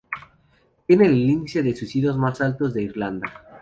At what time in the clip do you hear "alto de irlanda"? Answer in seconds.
2.41-3.29